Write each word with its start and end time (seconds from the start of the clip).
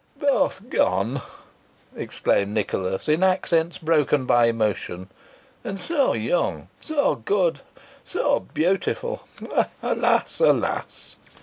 "Both 0.17 0.67
gone!" 0.71 1.21
exclaimed 1.95 2.55
Nicholas, 2.55 3.07
in 3.07 3.21
accents 3.21 3.77
broken 3.77 4.25
by 4.25 4.47
emotion; 4.47 5.09
"and 5.63 5.79
so 5.79 6.13
young 6.13 6.69
so 6.79 7.13
good 7.13 7.59
so 8.03 8.39
beautiful! 8.39 9.27
Alas! 9.83 10.39
alas!" 10.39 11.17